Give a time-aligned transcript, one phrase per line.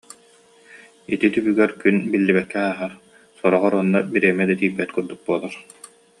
[1.15, 2.93] Ити түбүгэр күн биллибэккэ ааһар,
[3.39, 5.53] сороҕор онно бириэмэ да тиийбэт курдук буолар